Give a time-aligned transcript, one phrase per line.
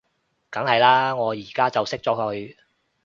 [0.49, 2.55] 梗係喇，我而家就熄咗佢